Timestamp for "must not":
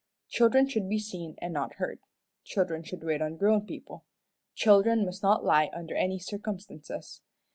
5.05-5.45